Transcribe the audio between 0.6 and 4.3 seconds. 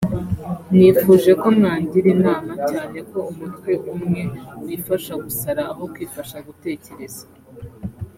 nifuje ko mwangira inama cyane ko umutwe umwe